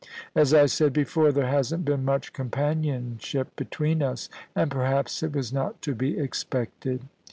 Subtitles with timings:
[0.35, 5.53] As I said before, there hasn't been much companionship between us, and perhaps it was
[5.53, 7.01] not to be expected.